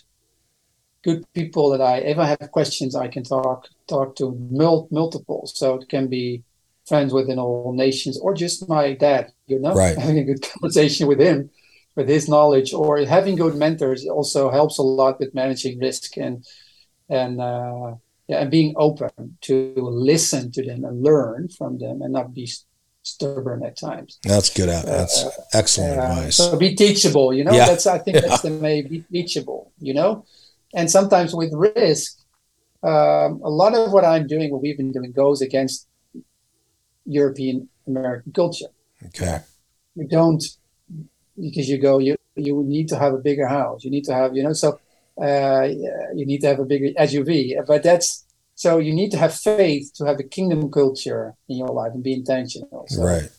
[1.04, 5.48] good people that I, if I have questions, I can talk talk to mul- multiple.
[5.48, 6.44] So it can be
[6.88, 9.32] friends within all nations, or just my dad.
[9.48, 9.98] You know, right.
[10.06, 11.50] having a good conversation with him,
[11.96, 16.46] with his knowledge, or having good mentors also helps a lot with managing risk and
[17.10, 17.96] and uh,
[18.32, 22.50] yeah, and being open to listen to them and learn from them, and not be
[23.04, 24.20] stubborn at times.
[24.24, 24.70] That's good.
[24.70, 26.38] That's uh, excellent uh, advice.
[26.38, 27.34] So be teachable.
[27.34, 27.66] You know, yeah.
[27.66, 28.28] that's I think yeah.
[28.28, 28.82] that's the way.
[28.82, 29.72] Be teachable.
[29.80, 30.26] You know
[30.74, 32.18] and sometimes with risk,
[32.84, 35.88] um, a lot of what I'm doing, what we've been doing, goes against
[37.06, 38.68] European American culture.
[39.08, 39.40] Okay.
[39.96, 40.44] You don't
[41.40, 43.84] because you go you you need to have a bigger house.
[43.84, 44.80] You need to have you know so
[45.22, 45.68] uh,
[46.16, 47.66] you need to have a bigger SUV.
[47.66, 51.70] But that's so you need to have faith to have a kingdom culture in your
[51.70, 52.86] life and be intentional.
[52.90, 53.04] So.
[53.04, 53.30] Right.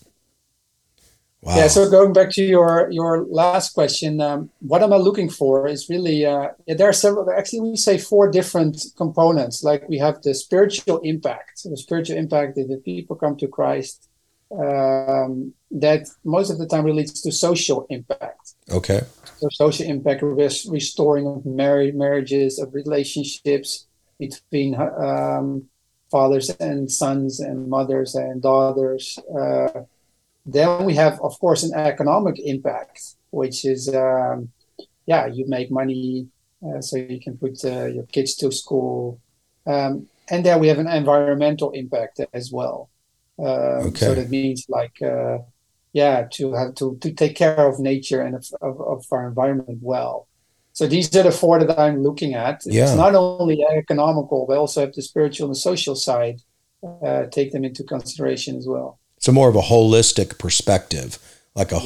[1.43, 1.57] Wow.
[1.57, 1.67] Yeah.
[1.67, 5.89] So going back to your your last question, um, what am I looking for is
[5.89, 7.29] really uh, there are several.
[7.31, 9.65] Actually, we say four different components.
[9.65, 11.65] Like we have the spiritual impact.
[11.65, 14.09] The spiritual impact that the people come to Christ.
[14.57, 18.53] Um, that most of the time relates to social impact.
[18.71, 19.01] Okay.
[19.43, 25.65] So social impact, restoring of married marriages, of relationships between um,
[26.13, 29.19] fathers and sons and mothers and daughters.
[29.37, 29.83] Uh,
[30.47, 34.51] then we have, of course, an economic impact, which is, um,
[35.07, 36.29] yeah, you make money
[36.65, 39.19] uh, so you can put uh, your kids to school.
[39.67, 42.91] Um, and then we have an environmental impact as well.
[43.37, 44.07] Uh, okay.
[44.07, 45.39] So that means like, uh,
[45.93, 49.79] yeah, to have to, to take care of nature and of, of, of, our environment
[49.83, 50.27] well.
[50.73, 52.63] So these are the four that I'm looking at.
[52.65, 52.85] Yeah.
[52.85, 56.41] It's not only economical, but also have the spiritual and the social side.
[57.05, 58.99] Uh, take them into consideration as well.
[59.21, 61.17] So more of a holistic perspective,
[61.55, 61.77] like a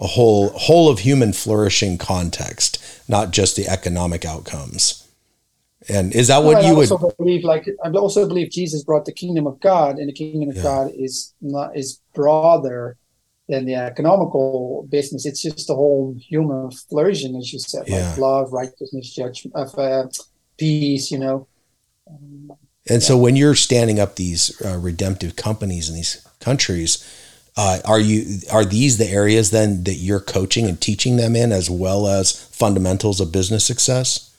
[0.00, 5.06] a whole whole of human flourishing context, not just the economic outcomes.
[5.88, 7.44] And is that what you would believe?
[7.44, 10.62] Like I also believe Jesus brought the kingdom of God, and the kingdom of yeah.
[10.64, 12.96] God is not is broader
[13.48, 15.26] than the economical business.
[15.26, 18.10] It's just the whole human flourishing, as you said, yeah.
[18.10, 20.08] like love, righteousness, judgment, of uh,
[20.56, 21.10] peace.
[21.10, 21.48] You know.
[22.08, 22.52] Um,
[22.88, 23.06] and yeah.
[23.06, 27.18] so when you're standing up these uh, redemptive companies in these countries.
[27.54, 31.52] Uh, are you are these the areas then that you're coaching and teaching them in,
[31.52, 34.34] as well as fundamentals of business success?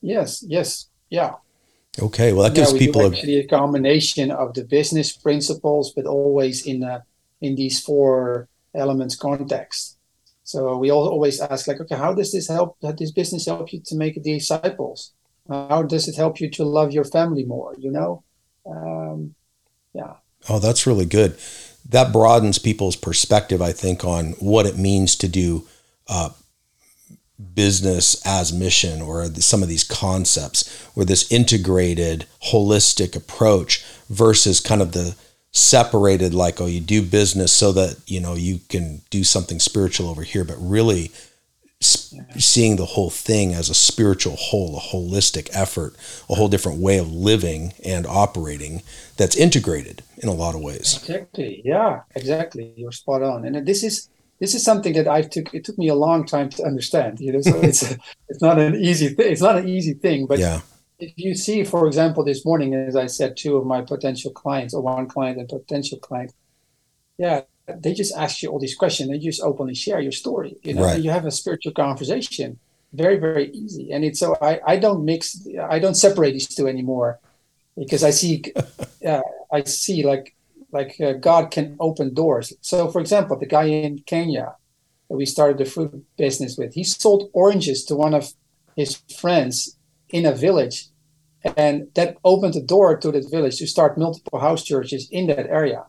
[0.00, 0.44] Yes.
[0.46, 0.86] Yes.
[1.10, 1.34] Yeah.
[2.00, 2.32] Okay.
[2.32, 6.66] Well, that gives yeah, people actually a, a combination of the business principles, but always
[6.66, 7.02] in a,
[7.40, 9.96] in these four elements context.
[10.44, 12.78] So we always ask, like, okay, how does this help?
[12.80, 15.12] Does business help you to make disciples?
[15.48, 17.74] How does it help you to love your family more?
[17.78, 18.24] You know,
[18.66, 19.34] um,
[19.92, 20.14] yeah.
[20.48, 21.38] Oh, that's really good.
[21.88, 25.66] That broadens people's perspective, I think, on what it means to do
[26.08, 26.30] uh,
[27.54, 34.82] business as mission or some of these concepts or this integrated, holistic approach versus kind
[34.82, 35.14] of the
[35.52, 40.08] separated, like, oh, you do business so that, you know, you can do something spiritual
[40.08, 41.10] over here, but really
[41.80, 45.94] seeing the whole thing as a spiritual whole, a holistic effort,
[46.28, 48.82] a whole different way of living and operating
[49.16, 50.98] that's integrated in a lot of ways.
[50.98, 51.62] Exactly.
[51.64, 52.74] Yeah, exactly.
[52.76, 53.44] You're spot on.
[53.44, 54.08] And this is
[54.40, 57.20] this is something that I took it took me a long time to understand.
[57.20, 57.82] You know, so it's
[58.28, 59.32] it's not an easy thing.
[59.32, 60.60] It's not an easy thing, but yeah.
[60.98, 64.74] If you see, for example, this morning, as I said, two of my potential clients,
[64.74, 66.32] or one client and potential client,
[67.18, 69.08] yeah, they just ask you all these questions.
[69.08, 70.56] They just openly share your story.
[70.62, 71.00] You know, right.
[71.00, 72.58] you have a spiritual conversation.
[72.92, 73.92] Very, very easy.
[73.92, 77.20] And it's so I, I don't mix, I don't separate these two anymore,
[77.76, 78.44] because I see,
[79.06, 79.20] uh,
[79.52, 80.34] I see like
[80.70, 82.52] like uh, God can open doors.
[82.60, 84.54] So, for example, the guy in Kenya
[85.08, 88.34] that we started the food business with, he sold oranges to one of
[88.76, 89.77] his friends
[90.10, 90.86] in a village,
[91.56, 95.46] and that opened the door to that village to start multiple house churches in that
[95.46, 95.84] area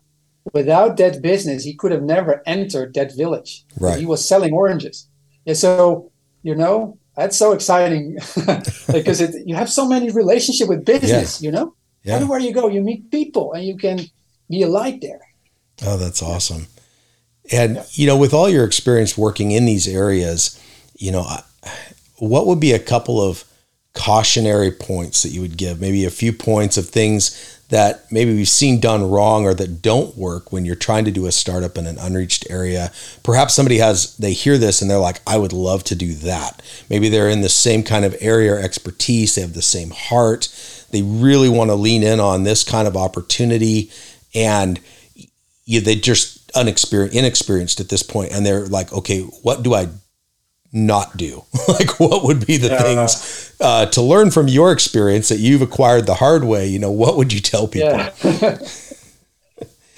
[0.53, 3.65] without that business, he could have never entered that village.
[3.79, 3.99] Right.
[3.99, 5.07] He was selling oranges.
[5.45, 6.11] Yeah, so
[6.43, 8.17] you know that's so exciting
[8.91, 11.41] because it, you have so many relationship with business.
[11.41, 11.47] Yeah.
[11.47, 12.15] You know, yeah.
[12.15, 14.01] everywhere you go, you meet people and you can
[14.49, 15.21] be a light there.
[15.85, 16.67] Oh, that's awesome.
[17.51, 17.83] And yeah.
[17.91, 20.61] you know, with all your experience working in these areas,
[20.95, 21.25] you know,
[22.17, 23.43] what would be a couple of
[23.93, 25.79] cautionary points that you would give?
[25.79, 30.17] Maybe a few points of things that maybe we've seen done wrong or that don't
[30.17, 32.91] work when you're trying to do a startup in an unreached area.
[33.21, 36.63] Perhaps somebody has, they hear this and they're like, I would love to do that.
[36.89, 40.47] Maybe they're in the same kind of area or expertise, they have the same heart.
[40.89, 43.91] They really want to lean in on this kind of opportunity
[44.33, 44.79] and
[45.69, 49.87] you, they just inexperienced at this point, and they're like, okay, what do I
[50.71, 51.43] not do?
[51.67, 52.81] like, what would be the yeah.
[52.81, 56.67] things uh, to learn from your experience that you've acquired the hard way?
[56.67, 57.89] You know, what would you tell people?
[57.89, 58.11] Yeah.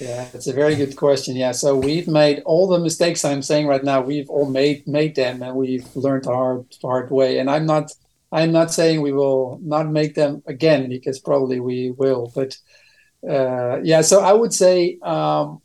[0.02, 1.36] yeah, it's a very good question.
[1.36, 4.00] Yeah, so we've made all the mistakes I'm saying right now.
[4.00, 7.38] We've all made made them, and we've learned the hard hard way.
[7.38, 7.92] And I'm not
[8.30, 12.32] I'm not saying we will not make them again because probably we will.
[12.34, 12.58] But
[13.28, 15.61] uh, yeah, so I would say um,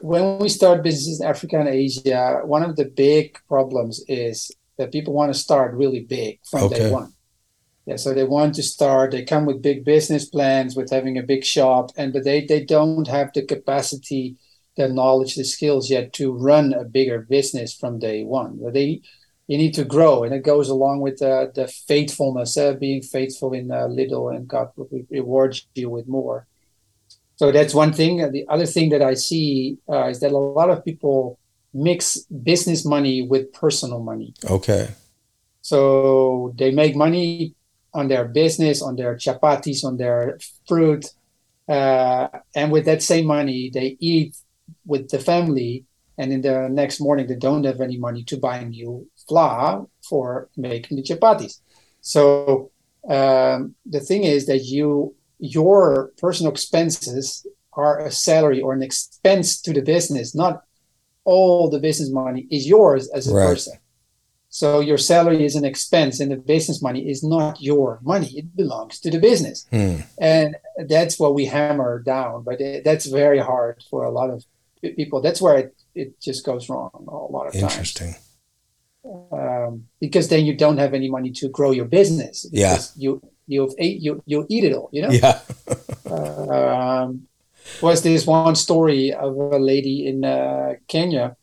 [0.00, 4.92] when we start businesses in Africa and Asia, one of the big problems is that
[4.92, 6.78] people want to start really big from okay.
[6.78, 7.12] day one.
[7.86, 9.10] Yeah, so they want to start.
[9.10, 12.64] They come with big business plans, with having a big shop, and but they they
[12.64, 14.36] don't have the capacity,
[14.76, 18.58] the knowledge, the skills yet to run a bigger business from day one.
[18.62, 19.02] But They
[19.48, 23.52] you need to grow, and it goes along with the the faithfulness, uh, being faithful
[23.52, 26.46] in uh, little, and God will reward you with more.
[27.40, 28.18] So that's one thing.
[28.32, 31.38] The other thing that I see uh, is that a lot of people
[31.72, 32.18] mix
[32.50, 34.34] business money with personal money.
[34.44, 34.90] Okay.
[35.62, 37.54] So they make money
[37.94, 40.38] on their business, on their chapatis, on their
[40.68, 41.06] fruit,
[41.66, 44.36] uh, and with that same money, they eat
[44.84, 45.86] with the family.
[46.18, 50.50] And in the next morning, they don't have any money to buy new flour for
[50.58, 51.60] making the chapatis.
[52.02, 52.70] So
[53.08, 59.60] um, the thing is that you your personal expenses are a salary or an expense
[59.62, 60.62] to the business, not
[61.24, 63.46] all the business money is yours as a right.
[63.46, 63.74] person.
[64.52, 68.56] So your salary is an expense, and the business money is not your money; it
[68.56, 69.98] belongs to the business, hmm.
[70.20, 70.56] and
[70.88, 72.42] that's what we hammer down.
[72.42, 74.44] But it, that's very hard for a lot of
[74.82, 75.20] people.
[75.20, 77.62] That's where it, it just goes wrong a lot of times.
[77.62, 78.16] Interesting.
[79.04, 82.44] Um, because then you don't have any money to grow your business.
[82.50, 82.78] Yeah.
[82.96, 84.88] You you you you eat it all.
[84.92, 85.10] You know.
[85.10, 85.40] Yeah.
[86.10, 87.26] um,
[87.82, 91.36] was this one story of a lady in uh, Kenya,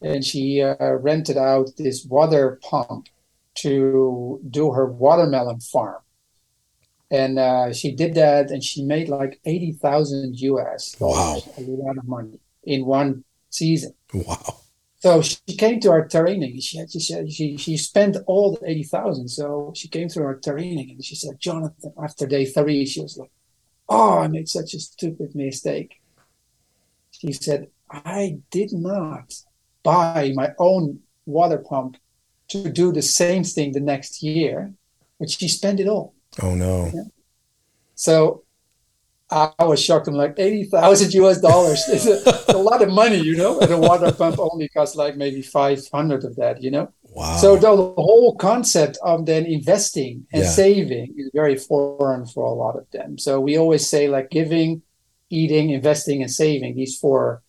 [0.00, 3.08] and she uh, rented out this water pump
[3.56, 6.02] to do her watermelon farm.
[7.10, 10.96] And uh, she did that, and she made like eighty thousand US.
[10.98, 13.94] Wow, a lot of money in one season.
[14.12, 14.63] Wow.
[15.04, 16.58] So she came to our training.
[16.60, 19.28] She had, she said she she spent all the eighty thousand.
[19.28, 23.18] So she came through our training, and she said, Jonathan, after day three, she was
[23.18, 23.30] like,
[23.86, 26.00] Oh, I made such a stupid mistake.
[27.10, 29.34] She said, I did not
[29.82, 31.98] buy my own water pump
[32.48, 34.72] to do the same thing the next year,
[35.20, 36.14] but she spent it all.
[36.42, 36.90] Oh, no.
[36.94, 37.02] Yeah.
[37.94, 38.43] So
[39.30, 40.06] I was shocked.
[40.06, 43.78] I'm like, 80,000 US dollars is a, a, lot of money, you know, and a
[43.78, 46.92] water pump only costs like maybe 500 of that, you know?
[47.02, 47.36] Wow.
[47.36, 50.48] So the whole concept of then investing and yeah.
[50.48, 53.18] saving is very foreign for a lot of them.
[53.18, 54.82] So we always say like giving,
[55.30, 56.76] eating, investing, and saving.
[56.76, 57.42] These four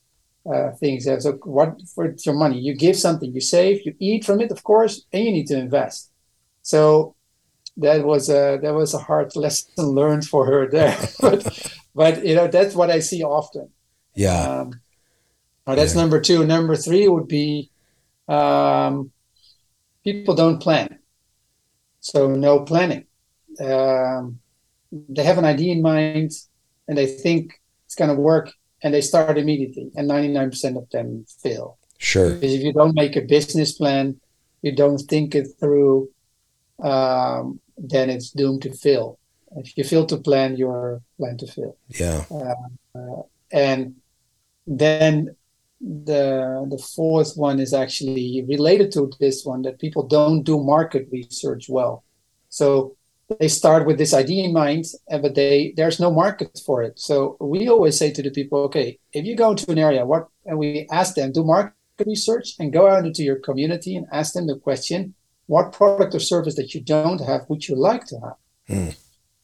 [0.52, 1.06] uh, things.
[1.06, 2.60] So what for your money?
[2.60, 5.58] You give something, you save, you eat from it, of course, and you need to
[5.58, 6.12] invest.
[6.62, 7.15] So
[7.78, 10.98] that was a that was a hard lesson learned for her there.
[11.20, 13.70] but but you know that's what I see often.
[14.14, 14.62] Yeah.
[14.62, 14.80] Um,
[15.66, 16.02] that's yeah.
[16.02, 16.46] number two.
[16.46, 17.72] Number three would be
[18.28, 19.12] um,
[20.04, 21.00] people don't plan.
[22.00, 23.06] So no planning.
[23.60, 24.40] Um,
[24.92, 26.32] they have an idea in mind
[26.88, 28.52] and they think it's going to work
[28.84, 29.92] and they start immediately.
[29.96, 31.78] And 99% of them fail.
[31.98, 32.34] Sure.
[32.34, 34.20] Because if you don't make a business plan,
[34.62, 36.10] you don't think it through,
[36.84, 39.20] um, then it's doomed to fail.
[39.58, 41.78] If you fail to plan, you're planned to fail.
[41.90, 42.26] Yeah.
[42.30, 43.22] Uh, uh,
[43.52, 43.96] and
[44.68, 45.36] then
[45.82, 51.08] the the fourth one is actually related to this one that people don't do market
[51.12, 52.04] research well.
[52.50, 52.96] So
[53.40, 57.00] they start with this idea in mind, but they there's no market for it.
[57.00, 60.28] So we always say to the people, okay, if you go to an area, what
[60.46, 61.74] and we ask them do market
[62.06, 65.14] research and go out into your community and ask them the question,
[65.48, 68.38] what product or service that you don't have, would you like to have?
[68.70, 68.98] Mm.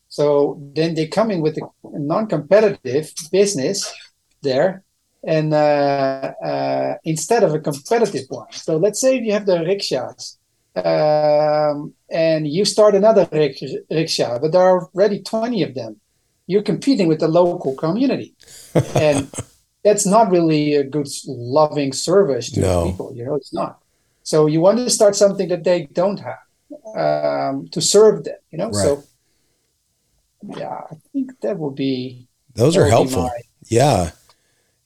[0.09, 3.93] So then they come in with a non-competitive business
[4.41, 4.83] there
[5.23, 8.51] and uh, uh, instead of a competitive one.
[8.51, 10.37] So let's say you have the rickshaws
[10.75, 15.99] um, and you start another rickshaw, but there are already 20 of them.
[16.47, 18.35] You're competing with the local community.
[18.95, 19.31] and
[19.83, 22.91] that's not really a good, loving service to no.
[22.91, 23.13] people.
[23.15, 23.79] You know, it's not.
[24.23, 26.39] So you want to start something that they don't have
[26.95, 28.69] um, to serve them, you know?
[28.69, 28.75] Right.
[28.75, 29.03] So,
[30.57, 32.27] yeah, I think that would be.
[32.53, 33.23] Those are helpful.
[33.23, 34.11] My, yeah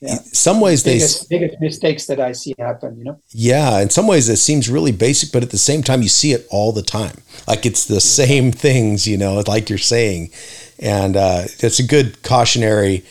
[0.05, 0.15] yeah.
[0.31, 3.19] some ways biggest, they biggest mistakes that I see happen, you know.
[3.31, 6.33] Yeah, in some ways it seems really basic, but at the same time you see
[6.33, 7.17] it all the time.
[7.47, 10.31] Like it's the same things, you know, like you're saying,
[10.79, 13.03] and uh, it's a good cautionary,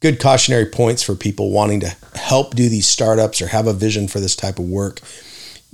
[0.00, 4.08] good cautionary points for people wanting to help do these startups or have a vision
[4.08, 5.00] for this type of work.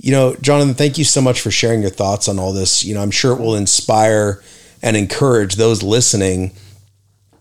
[0.03, 2.83] You know, Jonathan, thank you so much for sharing your thoughts on all this.
[2.83, 4.43] You know, I'm sure it will inspire
[4.81, 6.51] and encourage those listening,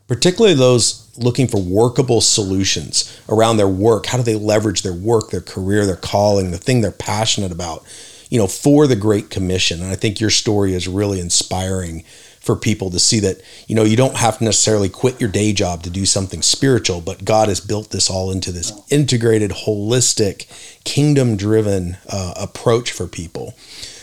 [0.07, 4.07] particularly those looking for workable solutions around their work.
[4.07, 7.85] How do they leverage their work, their career, their calling, the thing they're passionate about,
[8.31, 9.83] you know, for the Great Commission?
[9.83, 12.05] And I think your story is really inspiring
[12.43, 15.53] for people to see that, you know, you don't have to necessarily quit your day
[15.53, 20.49] job to do something spiritual, but God has built this all into this integrated, holistic,
[20.83, 23.55] kingdom driven uh, approach for people.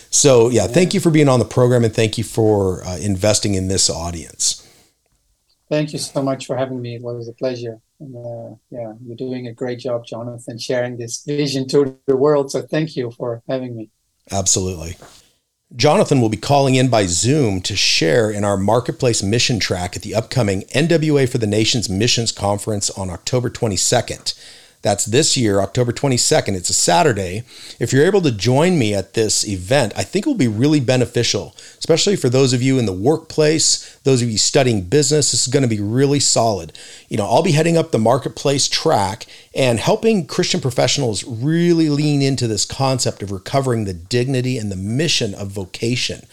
[0.09, 3.55] So, yeah, thank you for being on the program and thank you for uh, investing
[3.55, 4.65] in this audience.
[5.69, 6.95] Thank you so much for having me.
[6.95, 7.79] It was a pleasure.
[7.99, 12.51] And, uh, yeah, you're doing a great job, Jonathan, sharing this vision to the world.
[12.51, 13.89] So thank you for having me.
[14.31, 14.95] Absolutely.
[15.75, 20.01] Jonathan will be calling in by Zoom to share in our marketplace mission track at
[20.01, 24.33] the upcoming NWA for the Nations Missions Conference on October 22nd.
[24.81, 26.55] That's this year, October 22nd.
[26.55, 27.43] It's a Saturday.
[27.79, 30.79] If you're able to join me at this event, I think it will be really
[30.79, 35.31] beneficial, especially for those of you in the workplace, those of you studying business.
[35.31, 36.71] This is going to be really solid.
[37.09, 42.21] You know, I'll be heading up the marketplace track and helping Christian professionals really lean
[42.21, 46.25] into this concept of recovering the dignity and the mission of vocation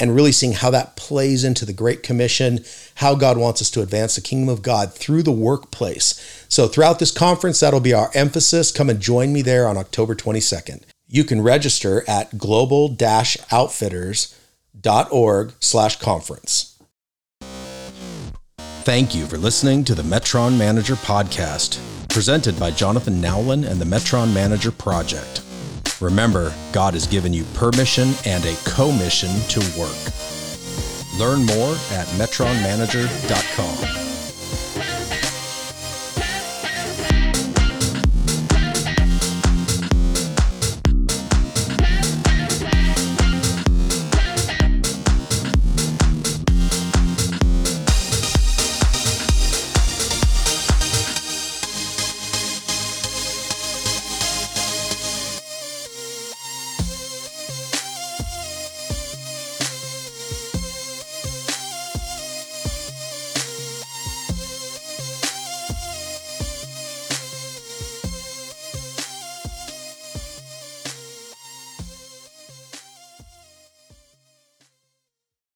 [0.00, 2.64] and really seeing how that plays into the Great Commission,
[2.96, 6.44] how God wants us to advance the kingdom of God through the workplace.
[6.48, 8.72] So, throughout this conference, that'll be our emphasis.
[8.72, 10.84] Come and join me there on October 22nd.
[11.06, 16.78] You can register at global outfitters.org slash conference.
[18.82, 21.78] Thank you for listening to the Metron Manager Podcast,
[22.08, 25.42] presented by Jonathan Nowlin and the Metron Manager Project.
[26.00, 29.96] Remember, God has given you permission and a commission to work.
[31.18, 34.89] Learn more at metronmanager.com.